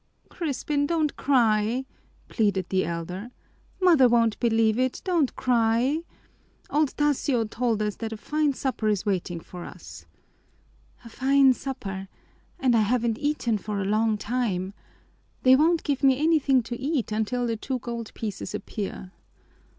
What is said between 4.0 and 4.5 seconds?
won't